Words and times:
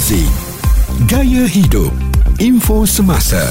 Muzik 0.00 0.32
Gaya 1.12 1.44
hidup. 1.44 1.92
Info 2.40 2.88
semasa. 2.88 3.44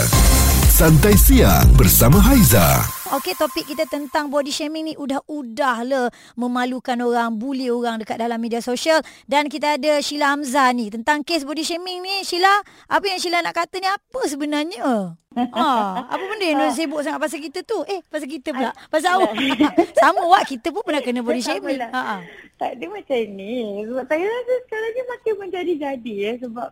Santai 0.65 1.13
siang 1.13 1.69
bersama 1.77 2.17
Haiza 2.25 2.98
Okey, 3.09 3.33
topik 3.33 3.65
kita 3.65 3.89
tentang 3.89 4.29
body 4.29 4.53
shaming 4.53 4.85
ni 4.85 4.93
udah-udah 4.93 5.81
le 5.81 6.13
memalukan 6.37 6.93
orang, 7.01 7.41
bully 7.41 7.65
orang 7.73 7.97
dekat 7.97 8.21
dalam 8.21 8.37
media 8.37 8.61
sosial. 8.61 9.01
Dan 9.25 9.49
kita 9.49 9.81
ada 9.81 9.97
Sheila 9.97 10.37
Hamzah 10.37 10.69
ni 10.77 10.93
tentang 10.93 11.25
kes 11.25 11.41
body 11.41 11.65
shaming 11.65 12.05
ni. 12.05 12.21
Sheila, 12.21 12.61
apa 12.85 13.01
yang 13.09 13.17
Sheila 13.17 13.41
nak 13.41 13.57
kata 13.57 13.81
ni 13.81 13.89
apa 13.89 14.21
sebenarnya? 14.29 15.17
ha, 15.33 16.05
apa 16.05 16.21
benda 16.21 16.45
yang 16.53 16.61
ha. 16.61 16.69
sibuk 16.69 17.01
sangat 17.01 17.17
pasal 17.17 17.41
kita 17.41 17.65
tu? 17.65 17.81
Eh, 17.89 17.97
pasal 18.13 18.29
kita 18.29 18.53
pula. 18.53 18.77
Pasal 18.93 19.17
awak. 19.17 19.33
Sama 19.97 20.29
awak, 20.29 20.45
kita 20.45 20.69
pun 20.69 20.85
pernah 20.85 21.01
kena 21.01 21.25
body 21.25 21.41
shaming. 21.41 21.81
Ha, 21.81 21.89
ha. 21.89 22.17
Tak 22.61 22.77
ada 22.77 22.85
macam 22.93 23.17
ni. 23.33 23.89
Sebab 23.89 24.05
saya 24.05 24.21
rasa 24.21 24.53
sekarang 24.69 24.91
ni 24.93 25.01
makin 25.09 25.33
menjadi-jadi 25.41 26.13
ya. 26.13 26.31
Sebab 26.45 26.69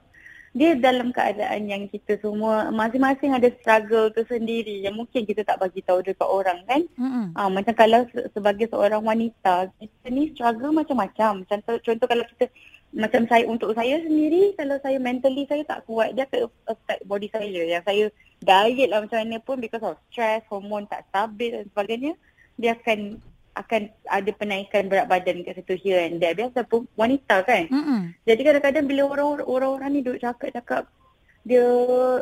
dia 0.58 0.74
dalam 0.74 1.14
keadaan 1.14 1.70
yang 1.70 1.86
kita 1.86 2.18
semua 2.18 2.74
masing-masing 2.74 3.38
ada 3.38 3.46
struggle 3.62 4.10
tu 4.10 4.26
sendiri 4.26 4.82
yang 4.82 4.98
mungkin 4.98 5.24
kita 5.24 5.46
tak 5.46 5.62
bagi 5.62 5.86
tahu 5.86 6.02
dekat 6.02 6.26
orang 6.26 6.66
kan. 6.66 6.82
Mm-hmm. 6.98 7.26
Ha, 7.38 7.42
macam 7.54 7.74
kalau 7.78 8.02
sebagai 8.34 8.66
seorang 8.74 9.06
wanita, 9.06 9.70
kita 9.78 10.08
ni 10.10 10.34
struggle 10.34 10.74
macam-macam. 10.74 11.46
Contoh, 11.46 11.78
contoh 11.86 12.08
kalau 12.10 12.26
kita 12.34 12.50
macam 12.98 13.30
saya 13.30 13.44
untuk 13.46 13.76
saya 13.78 14.00
sendiri 14.02 14.56
kalau 14.56 14.80
saya 14.80 14.98
mentally 14.98 15.44
saya 15.46 15.62
tak 15.68 15.84
kuat 15.86 16.16
dia 16.16 16.24
akan 16.24 16.48
affect 16.72 17.04
body 17.04 17.28
saya 17.30 17.62
yang 17.68 17.84
saya 17.84 18.08
diet 18.40 18.88
lah 18.88 19.04
macam 19.04 19.20
mana 19.22 19.38
pun 19.44 19.60
because 19.60 19.84
of 19.84 20.00
stress, 20.10 20.42
hormon 20.48 20.88
tak 20.88 21.04
stabil 21.12 21.52
dan 21.52 21.64
sebagainya 21.70 22.14
dia 22.58 22.74
akan 22.74 23.22
akan 23.64 23.90
ada 24.10 24.32
penaikan 24.36 24.90
berat 24.92 25.10
badan 25.10 25.42
kat 25.42 25.58
situ 25.58 25.76
here 25.80 26.04
and 26.04 26.22
there. 26.22 26.38
Biasa 26.38 26.68
pun 26.68 26.86
wanita 26.94 27.42
kan. 27.48 27.66
Mm-hmm. 27.70 28.02
Jadi 28.28 28.42
kadang-kadang 28.44 28.86
bila 28.86 29.02
orang-orang 29.44 29.90
ni 29.94 30.02
duduk 30.06 30.22
cakap-cakap 30.22 30.86
dia 31.48 31.64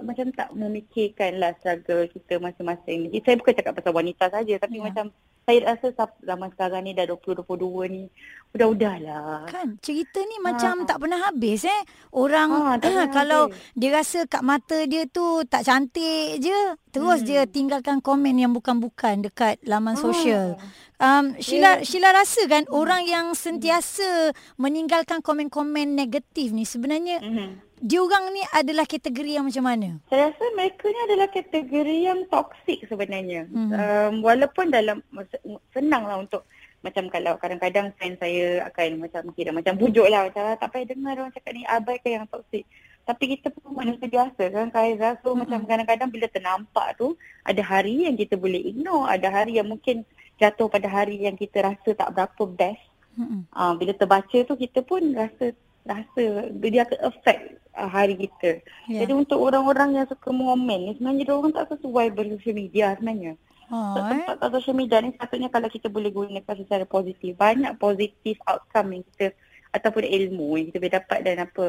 macam 0.06 0.30
tak 0.38 0.54
memikirkan 0.54 1.42
lah 1.42 1.58
struggle 1.58 2.06
kita 2.06 2.38
masing-masing. 2.38 3.10
Saya 3.26 3.42
bukan 3.42 3.58
cakap 3.58 3.74
pasal 3.74 3.94
wanita 3.98 4.30
saja 4.30 4.54
tapi 4.62 4.78
yeah. 4.78 4.86
macam 4.86 5.06
saya 5.46 5.78
rasa 5.78 5.94
zaman 6.26 6.50
sekarang 6.58 6.82
ni 6.90 6.98
dah 6.98 7.06
20-22 7.06 7.94
ni 7.94 8.04
udah-udah 8.58 8.96
lah. 9.04 9.46
Kan 9.46 9.78
cerita 9.78 10.18
ni 10.26 10.42
ha. 10.42 10.44
macam 10.50 10.90
tak 10.90 10.98
pernah 10.98 11.22
habis 11.22 11.70
eh. 11.70 11.82
Orang 12.10 12.50
ha, 12.50 12.82
kalau 13.14 13.54
habis. 13.54 13.78
dia 13.78 13.92
rasa 13.94 14.20
kat 14.26 14.42
mata 14.42 14.90
dia 14.90 15.06
tu 15.06 15.46
tak 15.46 15.62
cantik 15.68 16.42
je 16.42 16.60
terus 16.90 17.22
hmm. 17.22 17.28
dia 17.28 17.42
tinggalkan 17.46 18.02
komen 18.02 18.42
yang 18.42 18.56
bukan-bukan 18.58 19.28
dekat 19.30 19.62
laman 19.68 19.94
ha. 19.94 20.02
sosial. 20.02 20.58
Um, 20.96 21.36
Sheila, 21.44 21.78
yeah. 21.78 21.84
Sheila 21.84 22.10
rasa 22.16 22.48
kan 22.48 22.64
mm. 22.66 22.72
orang 22.72 23.04
yang 23.04 23.36
sentiasa 23.36 24.32
meninggalkan 24.56 25.20
komen-komen 25.20 25.92
negatif 25.92 26.56
ni 26.56 26.64
sebenarnya 26.64 27.20
mm-hmm. 27.20 27.75
Diorang 27.86 28.34
ni 28.34 28.42
adalah 28.50 28.90
kategori 28.90 29.38
yang 29.38 29.46
macam 29.46 29.64
mana? 29.70 29.90
Saya 30.10 30.34
rasa 30.34 30.46
mereka 30.58 30.90
ni 30.90 31.00
adalah 31.06 31.28
kategori 31.30 31.98
yang 32.02 32.20
toksik 32.34 32.80
sebenarnya. 32.90 33.46
Mm-hmm. 33.46 33.72
Um, 33.78 34.14
walaupun 34.26 34.74
dalam 34.74 35.06
senang 35.70 36.10
lah 36.10 36.18
untuk 36.18 36.50
macam 36.82 37.10
kalau 37.10 37.38
kadang-kadang 37.38 37.94
fan 37.98 38.18
saya 38.18 38.66
akan 38.70 39.06
macam 39.06 39.22
kira 39.34 39.50
macam 39.50 39.74
bujuk 39.78 40.06
lah 40.06 40.30
macam 40.30 40.54
tak 40.58 40.70
payah 40.70 40.88
dengar 40.94 41.18
orang 41.18 41.34
cakap 41.34 41.52
ni 41.54 41.64
abaikan 41.70 42.12
yang 42.22 42.26
toksik. 42.30 42.66
Tapi 43.06 43.24
kita 43.38 43.54
pun 43.54 43.78
manusia 43.78 44.10
biasa 44.10 44.44
kan 44.50 44.74
Kaiza. 44.74 45.22
So 45.22 45.34
mm-hmm. 45.34 45.46
macam 45.46 45.60
kadang-kadang 45.70 46.10
bila 46.10 46.26
ternampak 46.34 46.88
tu 46.98 47.14
ada 47.46 47.62
hari 47.62 48.10
yang 48.10 48.18
kita 48.18 48.34
boleh 48.34 48.66
ignore, 48.66 49.14
ada 49.14 49.30
hari 49.30 49.62
yang 49.62 49.70
mungkin 49.70 50.02
jatuh 50.42 50.68
pada 50.68 50.90
hari 50.90 51.22
yang 51.22 51.38
kita 51.38 51.62
rasa 51.62 51.94
tak 51.94 52.10
berapa 52.18 52.44
best. 52.50 52.82
Mm-hmm. 53.16 53.42
Uh, 53.54 53.74
bila 53.78 53.94
terbaca 53.94 54.38
tu 54.42 54.54
kita 54.58 54.82
pun 54.82 55.14
rasa 55.14 55.54
rasa 55.86 56.50
dia 56.50 56.82
akan 56.82 57.00
affect 57.14 57.62
uh, 57.76 57.90
hari 57.92 58.16
kita. 58.16 58.64
Yeah. 58.88 59.06
Jadi 59.06 59.14
untuk 59.14 59.40
orang-orang 59.44 60.00
yang 60.00 60.08
suka 60.08 60.32
momen 60.32 60.90
ni 60.90 60.92
sebenarnya 60.98 61.24
dia 61.28 61.36
orang 61.36 61.54
tak 61.54 61.68
sesuai 61.76 62.08
bersosial 62.16 62.56
media 62.56 62.96
sebenarnya. 62.96 63.34
Oh, 63.66 63.98
tempat 63.98 64.38
eh? 64.38 64.52
social 64.62 64.78
media 64.78 65.02
ni 65.02 65.18
satunya 65.18 65.50
kalau 65.50 65.66
kita 65.68 65.90
boleh 65.90 66.14
gunakan 66.14 66.56
secara 66.56 66.86
positif. 66.86 67.34
Banyak 67.36 67.76
positif 67.82 68.38
outcome 68.46 69.02
yang 69.02 69.04
kita 69.14 69.34
ataupun 69.76 70.06
ilmu 70.06 70.56
yang 70.56 70.66
kita 70.72 70.78
boleh 70.80 70.96
dapat 71.02 71.20
dan 71.26 71.36
apa 71.44 71.66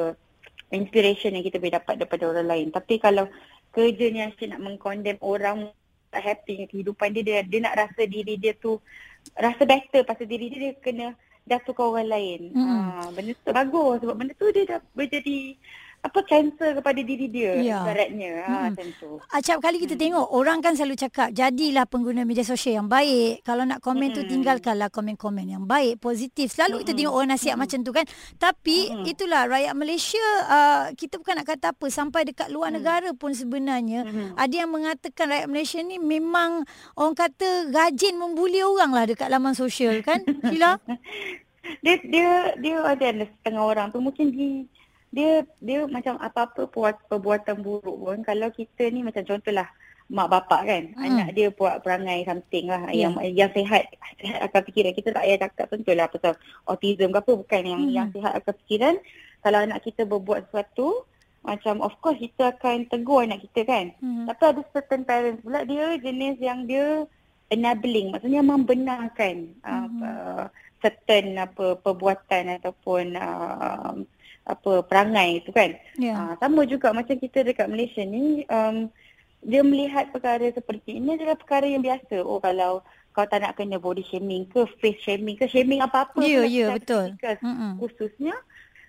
inspiration 0.70 1.34
yang 1.34 1.44
kita 1.47 1.56
boleh 1.58 1.75
dapat 1.80 1.94
daripada 1.98 2.25
orang 2.30 2.48
lain. 2.48 2.66
Tapi 2.70 3.00
kalau 3.00 3.26
kerjanya 3.72 4.30
asyik 4.30 4.53
nak 4.53 4.62
mengkondem 4.62 5.16
orang 5.25 5.72
tak 6.12 6.22
happy 6.22 6.53
dengan 6.62 6.69
kehidupan 6.70 7.09
dia, 7.12 7.22
dia 7.25 7.38
dia 7.44 7.60
nak 7.64 7.75
rasa 7.76 8.03
diri 8.06 8.34
dia 8.38 8.54
tu 8.54 8.78
rasa 9.34 9.62
better 9.66 10.06
pasal 10.06 10.25
diri 10.28 10.53
dia 10.53 10.70
dia 10.70 10.72
kena 10.78 11.06
jatuhkan 11.47 11.86
orang 11.86 12.09
lain. 12.10 12.41
Hmm. 12.53 12.66
Ha, 12.66 13.10
benda 13.14 13.32
tu 13.38 13.53
bagus 13.54 13.97
sebab 14.03 14.14
benda 14.19 14.32
tu 14.34 14.47
dia 14.50 14.64
dah 14.66 14.80
berjadi 14.92 15.56
apa 16.06 16.18
cancer 16.22 16.78
kepada 16.78 17.00
diri 17.02 17.26
dia 17.26 17.52
ya. 17.58 17.82
ibaratnya 17.82 18.32
ha 18.46 18.58
hmm. 18.70 18.74
tentu. 18.78 19.10
Acap 19.34 19.58
kali 19.58 19.82
kita 19.82 19.98
hmm. 19.98 20.02
tengok 20.06 20.26
orang 20.30 20.58
kan 20.62 20.72
selalu 20.78 20.96
cakap 20.96 21.28
jadilah 21.34 21.84
pengguna 21.90 22.22
media 22.22 22.46
sosial 22.46 22.82
yang 22.82 22.88
baik. 22.88 23.42
Kalau 23.42 23.66
nak 23.66 23.82
komen 23.82 24.14
hmm. 24.14 24.16
tu 24.16 24.22
tinggalkanlah 24.30 24.88
komen-komen 24.88 25.46
yang 25.46 25.64
baik, 25.66 25.98
positif. 25.98 26.54
Selalu 26.54 26.78
hmm. 26.78 26.82
kita 26.86 26.92
tengok 26.94 27.14
orang 27.14 27.30
nasihat 27.34 27.56
hmm. 27.58 27.62
macam 27.66 27.78
tu 27.82 27.90
kan. 27.90 28.06
Tapi 28.38 28.78
hmm. 28.90 29.04
itulah 29.10 29.42
rakyat 29.50 29.74
Malaysia 29.74 30.26
uh, 30.46 30.84
kita 30.94 31.18
bukan 31.18 31.34
nak 31.42 31.46
kata 31.50 31.66
apa 31.74 31.86
sampai 31.90 32.22
dekat 32.28 32.48
luar 32.48 32.70
hmm. 32.70 32.76
negara 32.78 33.10
pun 33.12 33.34
sebenarnya 33.34 34.06
hmm. 34.06 34.38
ada 34.38 34.54
yang 34.54 34.70
mengatakan 34.70 35.26
rakyat 35.28 35.48
Malaysia 35.50 35.78
ni 35.82 35.98
memang 35.98 36.62
orang 36.94 37.16
kata 37.18 37.74
rajin 37.74 38.14
membuli 38.14 38.62
orang 38.62 38.94
lah 38.94 39.04
dekat 39.04 39.26
laman 39.26 39.58
sosial 39.58 39.98
kan. 40.06 40.22
Sheila? 40.46 40.78
dia 41.82 41.98
dia 42.06 42.30
dia 42.62 42.76
ada 42.82 43.26
setengah 43.26 43.62
orang 43.62 43.86
tu 43.90 43.98
mungkin 43.98 44.30
di 44.30 44.70
dia 45.14 45.46
dia 45.62 45.86
macam 45.86 46.18
apa-apa 46.18 46.68
buat 46.70 46.94
perbuatan 47.06 47.62
buruk 47.62 47.96
pun 47.96 48.18
kalau 48.26 48.50
kita 48.50 48.90
ni 48.90 49.06
macam 49.06 49.22
contohlah 49.22 49.70
mak 50.06 50.30
bapak 50.30 50.60
kan 50.66 50.82
hmm. 50.94 51.02
anak 51.02 51.28
dia 51.34 51.50
buat 51.50 51.82
perangai 51.82 52.22
something 52.22 52.70
lah 52.70 52.86
yeah. 52.94 53.10
yang 53.10 53.14
yang 53.34 53.50
sehat 53.50 53.90
sehat 54.22 54.38
akal 54.38 54.62
fikiran 54.62 54.94
kita 54.94 55.10
tak 55.10 55.26
payah 55.26 55.38
cakap 55.42 55.66
contohlah 55.66 56.06
pasal 56.06 56.32
autism 56.70 57.10
ke 57.10 57.18
apa 57.18 57.32
bukan 57.34 57.62
yang 57.66 57.82
hmm. 57.82 57.94
yang 57.94 58.08
sehat 58.14 58.32
akal 58.38 58.54
fikiran 58.62 58.94
kalau 59.42 59.58
anak 59.66 59.82
kita 59.82 60.06
berbuat 60.06 60.46
sesuatu 60.46 61.02
macam 61.42 61.82
of 61.82 61.94
course 62.02 62.18
kita 62.18 62.54
akan 62.54 62.86
tegur 62.86 63.26
anak 63.26 63.42
kita 63.50 63.66
kan 63.66 63.86
hmm. 63.98 64.30
tapi 64.30 64.42
ada 64.46 64.62
certain 64.70 65.02
parents 65.02 65.42
pula 65.42 65.66
dia 65.66 65.98
jenis 65.98 66.38
yang 66.38 66.66
dia 66.70 67.06
enabling 67.50 68.14
maksudnya 68.14 68.42
membenarkan 68.46 69.54
hmm. 69.62 70.02
uh, 70.02 70.46
certain 70.78 71.34
apa 71.34 71.78
perbuatan 71.82 72.62
ataupun 72.62 73.18
uh, 73.18 73.94
apa 74.46 74.86
perangai 74.86 75.42
itu 75.42 75.50
kan. 75.50 75.74
Yeah. 75.98 76.14
Ya. 76.14 76.22
Uh, 76.30 76.34
sama 76.38 76.62
juga 76.64 76.94
macam 76.94 77.18
kita 77.18 77.42
dekat 77.42 77.66
Malaysia 77.66 78.06
ni 78.06 78.46
um, 78.46 78.86
dia 79.42 79.62
melihat 79.66 80.10
perkara 80.14 80.46
seperti 80.54 81.02
ini 81.02 81.18
adalah 81.18 81.34
perkara 81.34 81.66
yang 81.66 81.82
biasa. 81.82 82.22
Oh 82.22 82.38
kalau 82.38 82.80
kau 83.10 83.26
tak 83.26 83.42
nak 83.42 83.56
kena 83.58 83.80
body 83.80 84.06
shaming 84.06 84.44
ke 84.46 84.68
face 84.78 85.00
shaming 85.00 85.40
ke 85.40 85.48
shaming 85.48 85.80
apa-apa 85.80 86.20
Ya 86.20 86.44
yeah, 86.44 86.44
ya 86.44 86.52
yeah, 86.52 86.68
betul. 86.76 87.06
Khususnya 87.80 88.36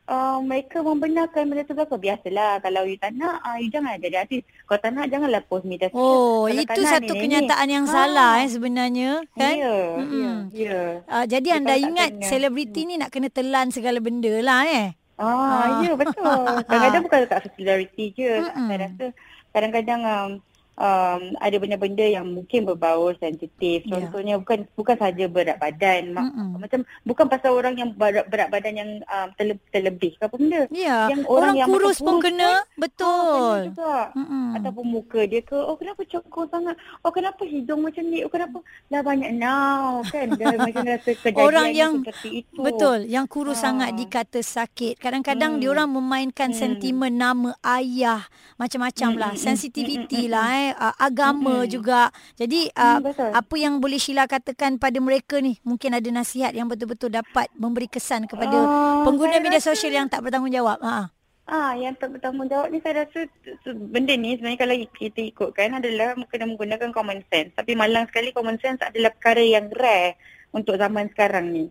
uh, 0.06 0.40
mereka 0.44 0.84
membenarkan 0.84 1.48
benda 1.48 1.64
tu 1.64 1.74
berapa 1.74 1.96
biasalah 1.96 2.60
kalau 2.60 2.84
you 2.84 3.00
tak 3.00 3.16
nak 3.16 3.40
uh, 3.42 3.58
you 3.58 3.72
jangan 3.72 3.98
jadi 3.98 4.28
artis. 4.28 4.44
Kalau 4.68 4.80
tak 4.84 4.92
nak 4.94 5.06
janganlah 5.10 5.42
post 5.48 5.64
media 5.64 5.88
sosial. 5.90 6.04
Oh 6.04 6.46
kalau 6.46 6.64
itu 6.64 6.82
satu 6.86 7.14
ni, 7.16 7.22
kenyataan 7.24 7.66
ni. 7.66 7.74
yang 7.74 7.86
ha. 7.88 7.94
salah 7.94 8.32
eh 8.44 8.50
sebenarnya 8.52 9.12
kan. 9.34 9.56
Ya. 9.56 9.64
Yeah, 9.64 9.88
yeah, 10.06 10.38
yeah. 10.54 10.88
uh, 11.08 11.26
jadi 11.26 11.48
anda 11.58 11.74
ingat 11.80 12.22
selebriti 12.28 12.84
ni 12.84 13.00
nak 13.00 13.10
kena 13.10 13.32
telan 13.32 13.72
segala 13.72 14.04
benda 14.04 14.34
lah 14.44 14.68
eh. 14.68 14.88
Ah, 15.18 15.26
ah. 15.26 15.68
ya 15.82 15.94
betul. 15.98 16.46
Kadang-kadang 16.70 17.04
bukan 17.10 17.20
tak 17.26 17.42
similarity 17.50 18.14
je. 18.14 18.34
Mm-hmm. 18.38 18.66
Saya 18.70 18.78
rasa 18.86 19.06
kadang-kadang 19.52 20.02
um, 20.06 20.32
um, 20.78 21.34
ada 21.42 21.56
benda-benda 21.58 22.06
yang 22.06 22.26
mungkin 22.30 22.64
berbau 22.64 23.12
sensitif. 23.18 23.84
Ya. 23.84 23.92
Contohnya 23.98 24.38
yeah. 24.38 24.42
bukan 24.42 24.60
bukan 24.78 24.96
saja 24.96 25.26
berat 25.28 25.58
badan. 25.58 26.14
Mm-hmm. 26.14 26.50
Macam 26.62 26.80
bukan 27.04 27.26
pasal 27.28 27.52
orang 27.58 27.76
yang 27.76 27.90
berat, 27.98 28.26
berat 28.30 28.50
badan 28.54 28.76
yang 28.78 28.92
um, 29.10 29.30
terle- 29.36 29.66
terlebih 29.74 30.16
ke 30.16 30.24
apa 30.24 30.36
benda. 30.38 30.62
Yeah. 30.70 31.12
Yang 31.12 31.22
orang, 31.28 31.42
orang 31.42 31.56
yang 31.58 31.68
kurus 31.68 31.98
pun 32.00 32.16
kena. 32.22 32.52
Kan, 32.64 32.80
betul. 32.80 33.38
Oh, 33.38 33.58
juga. 33.74 33.98
Ataupun 34.62 34.86
muka 34.86 35.20
dia 35.26 35.42
ke. 35.42 35.58
Oh 35.58 35.76
kenapa 35.76 36.02
cokor 36.06 36.46
sangat? 36.54 36.76
Oh 37.02 37.12
kenapa 37.12 37.42
hidung 37.44 37.82
macam 37.84 38.04
ni? 38.08 38.22
Oh 38.22 38.32
kenapa 38.32 38.62
dah 38.88 39.02
banyak 39.02 39.32
now 39.34 40.06
kan? 40.08 40.32
Dah 40.38 40.56
macam 40.70 40.86
rasa 40.86 41.12
kejadian 41.12 41.44
orang 41.44 41.68
yang, 41.74 41.94
seperti 42.06 42.46
itu. 42.46 42.62
Betul. 42.62 43.10
Yang 43.10 43.26
kurus 43.34 43.60
ha. 43.66 43.74
sangat 43.74 43.98
dikata 43.98 44.40
sakit. 44.40 45.02
Kadang-kadang 45.02 45.58
mm. 45.58 45.60
diorang 45.60 45.90
memainkan 45.90 46.54
mm. 46.54 46.58
sentimen 46.58 47.14
nama 47.18 47.58
ayah. 47.66 48.30
Macam-macam 48.62 49.10
mm. 49.14 49.20
lah. 49.20 49.34
Sensitivity 49.38 50.30
mm. 50.30 50.32
lah 50.32 50.48
eh 50.67 50.67
uh, 50.74 50.96
agama 50.98 51.64
mm-hmm. 51.64 51.72
juga. 51.72 52.10
Jadi 52.36 52.68
uh, 52.74 53.00
mm, 53.00 53.36
apa 53.36 53.56
yang 53.56 53.80
boleh 53.80 54.02
Sheila 54.02 54.26
katakan 54.26 54.82
pada 54.82 54.98
mereka 55.00 55.40
ni? 55.40 55.60
Mungkin 55.64 55.96
ada 55.96 56.10
nasihat 56.10 56.52
yang 56.52 56.68
betul-betul 56.68 57.14
dapat 57.14 57.48
memberi 57.56 57.88
kesan 57.88 58.26
kepada 58.26 58.56
uh, 58.56 59.06
pengguna 59.06 59.40
media 59.40 59.62
sosial 59.62 59.94
yang 59.94 60.08
tak 60.12 60.26
bertanggungjawab. 60.26 60.80
Ha. 60.84 61.14
Ah, 61.48 61.72
yang 61.80 61.96
tak 61.96 62.12
bertanggungjawab 62.12 62.76
ni 62.76 62.84
saya 62.84 63.08
rasa 63.08 63.24
benda 63.72 64.12
ni 64.20 64.36
sebenarnya 64.36 64.60
kalau 64.60 64.76
kita 65.00 65.22
ikutkan 65.32 65.80
adalah 65.80 66.12
kena 66.28 66.44
menggunakan 66.44 66.92
common 66.92 67.24
sense. 67.32 67.56
Tapi 67.56 67.72
malang 67.72 68.04
sekali 68.12 68.36
common 68.36 68.60
sense 68.60 68.84
adalah 68.84 69.16
perkara 69.16 69.40
yang 69.40 69.72
rare 69.72 70.20
untuk 70.52 70.76
zaman 70.76 71.08
sekarang 71.16 71.56
ni. 71.56 71.68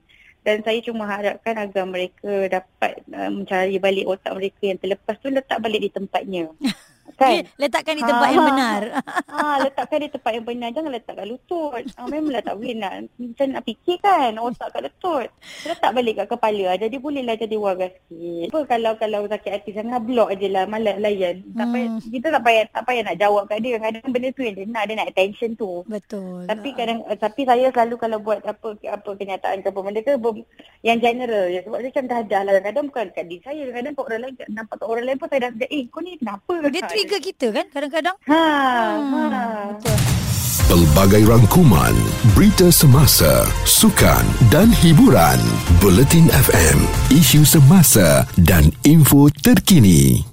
dan 0.47 0.63
saya 0.63 0.79
cuma 0.79 1.11
harapkan 1.11 1.59
agar 1.59 1.83
mereka 1.91 2.47
dapat 2.47 3.03
uh, 3.11 3.27
mencari 3.35 3.83
balik 3.83 4.07
otak 4.07 4.31
mereka 4.31 4.63
yang 4.63 4.79
terlepas 4.79 5.19
tu 5.19 5.27
letak 5.27 5.59
balik 5.59 5.83
di 5.83 5.91
tempatnya. 5.91 6.47
Kan? 7.17 7.49
Letakkan 7.57 7.95
di 7.97 8.05
tempat 8.05 8.29
Ha, 8.29 8.33
yang 8.33 8.45
ha. 8.45 8.51
benar. 8.53 8.83
Ah, 9.37 9.57
letakkan 9.61 9.99
di 10.01 10.09
tempat 10.09 10.33
yang 10.33 10.47
benar. 10.47 10.69
Jangan 10.73 10.91
letak 10.93 11.15
kat 11.17 11.27
lutut. 11.29 11.83
Ah, 11.97 12.07
memanglah 12.09 12.41
tak 12.41 12.55
boleh 12.57 12.75
nak. 12.77 12.93
Macam 13.17 13.47
nak 13.53 13.63
fikir 13.65 13.97
kan. 14.01 14.33
Otak 14.37 14.69
kat 14.73 14.81
lutut. 14.89 15.29
Letak 15.65 15.91
balik 15.93 16.15
kat 16.21 16.27
kepala. 16.33 16.69
Jadi 16.81 16.97
bolehlah 16.97 17.37
jadi 17.37 17.57
warga 17.57 17.87
sikit. 17.89 18.49
Apa 18.53 18.59
kalau 18.69 18.93
kalau 18.97 19.21
sakit 19.29 19.51
hati 19.53 19.71
sangat 19.77 20.01
blok 20.05 20.31
je 20.37 20.49
lah. 20.49 20.65
Malas 20.69 20.97
layan. 21.01 21.41
Tak 21.57 21.67
payah, 21.69 21.85
Hmm. 21.87 22.01
kita 22.03 22.27
tak 22.35 22.43
payah, 22.43 22.65
tak 22.73 22.83
payah 22.83 23.03
nak 23.07 23.17
jawab 23.21 23.43
kat 23.47 23.59
dia. 23.63 23.77
Kadang-kadang 23.79 24.13
benda 24.13 24.29
tu 24.33 24.43
yang 24.43 24.55
dia 24.57 24.67
nak. 24.67 24.85
Dia 24.89 24.95
nak 24.99 25.09
attention 25.13 25.51
tu. 25.55 25.73
Betul. 25.87 26.41
Tapi 26.49 26.69
kadang 26.75 26.99
uh, 27.07 27.17
tapi 27.17 27.43
saya 27.47 27.67
selalu 27.71 27.95
kalau 27.97 28.19
buat 28.21 28.39
apa 28.43 28.69
apa 28.77 29.11
kenyataan 29.17 29.63
ke 29.63 29.69
apa 29.71 29.81
benda 29.81 30.01
ke 30.03 30.13
yang 30.85 30.99
general 31.03 31.47
je 31.51 31.61
sebab 31.63 31.79
dia 31.83 31.91
macam 31.91 32.05
dah 32.07 32.21
dah 32.27 32.43
lah 32.47 32.53
kadang 32.63 32.85
bukan 32.91 33.07
kat 33.11 33.25
diri 33.27 33.43
saya 33.43 33.63
kadang 33.73 33.93
kat 33.95 34.05
orang 34.07 34.21
lain 34.23 34.35
nampak 34.53 34.77
kat 34.79 34.87
orang 34.87 35.05
lain 35.07 35.19
pun 35.19 35.29
saya 35.31 35.41
dah 35.47 35.51
eh 35.67 35.83
kau 35.91 36.01
ni 36.03 36.13
kenapa 36.19 36.53
Dia 36.71 36.83
trigger 36.87 37.06
kita 37.07 37.47
kan 37.55 37.67
kadang-kadang. 37.71 38.17
ha, 38.27 38.43
Hmm, 38.99 39.31
ha. 39.31 39.43
Betul. 39.71 39.97
Pelbagai 40.67 41.31
rangkuman, 41.31 41.95
berita 42.35 42.75
semasa, 42.75 43.47
sukan 43.63 44.27
dan 44.51 44.67
hiburan. 44.83 45.39
Bulletin 45.79 46.27
FM, 46.27 46.83
isu 47.15 47.47
semasa 47.47 48.27
dan 48.43 48.75
info 48.83 49.31
terkini. 49.47 50.27